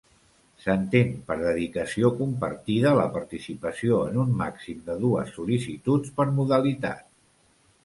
S'entén 0.61 1.11
per 1.27 1.35
dedicació 1.41 2.09
compartida 2.21 2.95
la 3.01 3.05
participació 3.19 4.01
en 4.07 4.19
un 4.25 4.33
màxim 4.41 4.83
de 4.91 4.97
dues 5.07 5.33
sol·licituds 5.39 6.19
per 6.19 6.29
modalitat. 6.41 7.09